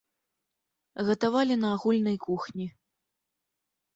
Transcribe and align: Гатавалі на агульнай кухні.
Гатавалі 1.09 1.57
на 1.65 1.75
агульнай 1.77 2.17
кухні. 2.25 2.67